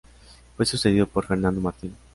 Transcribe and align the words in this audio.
Fue 0.57 0.65
sucedido 0.65 1.05
por 1.07 1.27
Fernando 1.27 1.61
Martín. 1.61 1.95